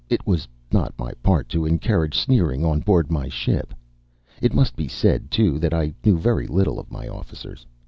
It 0.09 0.25
was 0.25 0.47
not 0.71 0.97
my 0.97 1.11
part 1.21 1.47
to 1.49 1.63
encourage 1.63 2.17
sneering 2.17 2.65
on 2.65 2.79
board 2.79 3.11
my 3.11 3.29
ship. 3.29 3.71
It 4.41 4.51
must 4.51 4.75
be 4.75 4.87
said, 4.87 5.29
too, 5.29 5.59
that 5.59 5.75
I 5.75 5.93
knew 6.03 6.17
very 6.17 6.47
little 6.47 6.79
of 6.79 6.91
my 6.91 7.07
officers. 7.07 7.67